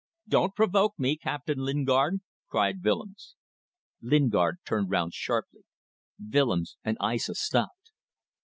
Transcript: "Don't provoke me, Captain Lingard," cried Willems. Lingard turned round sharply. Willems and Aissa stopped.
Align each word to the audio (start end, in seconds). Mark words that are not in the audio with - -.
"Don't 0.27 0.55
provoke 0.55 0.95
me, 0.97 1.15
Captain 1.15 1.59
Lingard," 1.59 2.21
cried 2.49 2.83
Willems. 2.83 3.35
Lingard 4.01 4.57
turned 4.65 4.89
round 4.89 5.13
sharply. 5.13 5.61
Willems 6.19 6.75
and 6.83 6.97
Aissa 6.99 7.35
stopped. 7.35 7.91